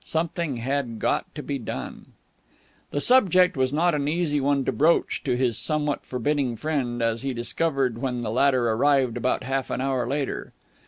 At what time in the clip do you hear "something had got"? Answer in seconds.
0.03-1.25